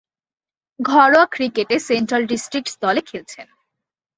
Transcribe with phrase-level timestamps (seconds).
[0.79, 3.47] ঘরোয়া ক্রিকেটে Central Districts দলে খেলছেন।